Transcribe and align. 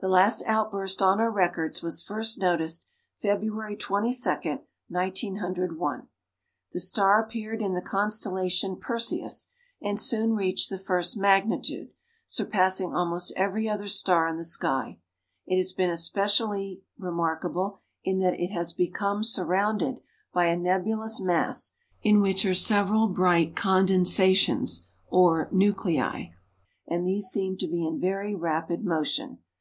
The 0.00 0.10
last 0.10 0.42
outburst 0.44 1.00
on 1.00 1.18
our 1.18 1.30
records 1.30 1.82
was 1.82 2.02
first 2.02 2.38
noticed 2.38 2.86
February 3.22 3.74
22, 3.74 4.18
1901. 4.28 6.08
The 6.72 6.78
star 6.78 7.22
appeared 7.22 7.62
in 7.62 7.72
the 7.72 7.80
constellation 7.80 8.76
Perseus, 8.76 9.48
and 9.80 9.98
soon 9.98 10.34
reached 10.34 10.68
the 10.68 10.76
first 10.76 11.16
magnitude, 11.16 11.90
surpassing 12.26 12.94
almost 12.94 13.32
every 13.34 13.66
other 13.66 13.88
star 13.88 14.28
in 14.28 14.36
the 14.36 14.44
sky. 14.44 14.98
It 15.46 15.56
has 15.56 15.72
been 15.72 15.88
especially 15.88 16.82
remarkable 16.98 17.80
in 18.04 18.18
that 18.18 18.38
it 18.38 18.50
has 18.50 18.74
become 18.74 19.22
surrounded 19.24 20.02
by 20.34 20.48
a 20.48 20.56
nebulous 20.58 21.18
mass 21.18 21.72
in 22.02 22.20
which 22.20 22.44
are 22.44 22.52
several 22.52 23.08
bright 23.08 23.56
condensations 23.56 24.86
or 25.08 25.48
nuclei; 25.50 26.24
and 26.86 27.06
these 27.06 27.28
seem 27.28 27.56
to 27.56 27.66
be 27.66 27.86
in 27.86 27.98
very 27.98 28.34
rapid 28.34 28.84
motion. 28.84 29.38